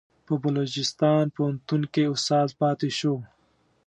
[0.25, 3.15] په بلوچستان پوهنتون کې استاد پاتې شو.